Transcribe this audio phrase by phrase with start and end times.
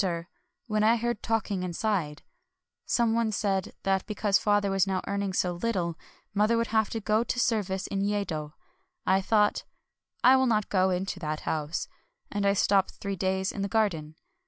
[0.01, 2.23] THE REBIRTH OF KATSUGORO 283 when I heard talking inside:
[2.87, 5.95] some one said that because father was now earning so little,
[6.33, 8.53] mother would have to go to service in Yedo.
[9.05, 9.63] I thought,"
[10.23, 11.87] I will not go into that house;"
[12.31, 14.15] and I stopped three days in the garden.